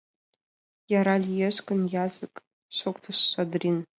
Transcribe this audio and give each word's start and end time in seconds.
—Яра 0.99 1.15
лиеш 1.25 1.57
гын, 1.67 1.81
язык,— 2.05 2.33
шоктыш 2.77 3.17
Шадрин. 3.31 3.77